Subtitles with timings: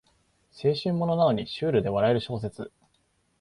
[0.49, 2.71] 青春ものなのにシュールで笑える小説